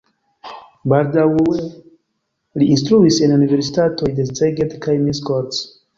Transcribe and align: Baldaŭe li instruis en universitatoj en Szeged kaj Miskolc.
Baldaŭe 0.93 1.35
li 2.61 2.69
instruis 2.77 3.19
en 3.27 3.35
universitatoj 3.37 4.11
en 4.25 4.33
Szeged 4.41 4.75
kaj 4.87 4.97
Miskolc. 5.03 5.63